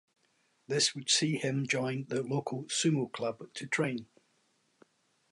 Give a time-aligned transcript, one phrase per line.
[0.67, 4.07] This would see him join the local sumo club to train.